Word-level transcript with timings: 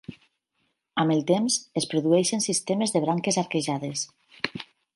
Amb 1.03 1.15
el 1.15 1.19
temps, 1.31 1.57
es 1.81 1.87
produeixen 1.93 2.43
sistemes 2.47 2.95
de 2.97 3.05
branques 3.07 3.41
arquejades. 3.43 4.07